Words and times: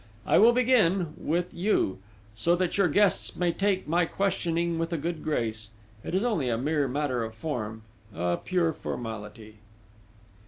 I 0.25 0.39
will 0.39 0.51
begin... 0.51 1.13
with 1.15 1.53
you... 1.53 1.99
so 2.33 2.55
that 2.55 2.75
your 2.75 2.87
guests 2.87 3.31
take 3.59 3.87
my 3.87 4.05
questioning 4.07 4.79
with 4.79 4.91
a 4.91 4.97
good 4.97 5.23
grace... 5.23 5.69
it 6.03 6.15
is 6.15 6.23
only 6.23 6.49
a 6.49 6.57
mere 6.57 6.87
matter 6.87 7.23
of 7.23 7.35
form 7.35 7.83
a 8.11 8.37
pure 8.37 8.73
formality!..." 8.73 9.59